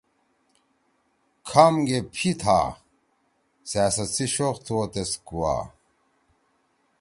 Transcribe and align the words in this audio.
کھام 1.47 1.73
گے 1.87 1.99
پھیتھا۔ 2.13 2.59
سیاست 3.71 4.09
سی 4.15 4.25
شوق 4.35 4.55
تُھوا 4.65 4.83
تیس 4.93 5.11
کوا۔ 5.27 5.55